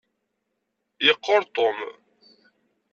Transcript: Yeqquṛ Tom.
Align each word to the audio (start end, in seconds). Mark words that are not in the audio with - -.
Yeqquṛ 1.05 1.41
Tom. 1.55 1.77